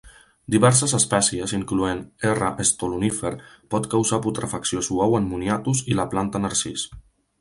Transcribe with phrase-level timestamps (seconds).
[0.53, 2.01] Diverses espècies, incloent
[2.31, 2.49] "R.
[2.63, 3.33] estolonífer",
[3.75, 6.89] pot causar putrefacció suau en moniatos i la planta "Narcís".